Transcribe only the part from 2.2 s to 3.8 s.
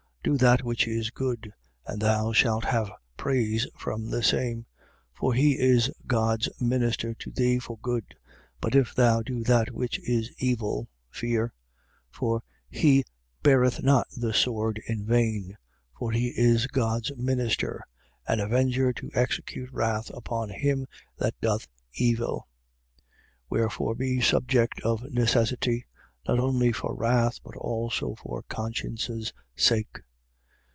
shalt have praise